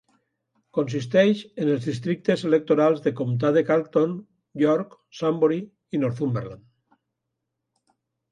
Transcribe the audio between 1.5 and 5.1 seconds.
en els districtes electorals de comtat de Carleton, York,